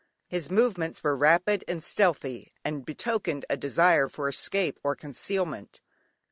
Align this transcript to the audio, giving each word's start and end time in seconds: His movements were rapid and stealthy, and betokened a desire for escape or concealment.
His 0.25 0.49
movements 0.49 1.03
were 1.03 1.15
rapid 1.15 1.63
and 1.67 1.83
stealthy, 1.83 2.51
and 2.65 2.83
betokened 2.83 3.45
a 3.51 3.55
desire 3.55 4.09
for 4.09 4.27
escape 4.27 4.79
or 4.83 4.95
concealment. 4.95 5.79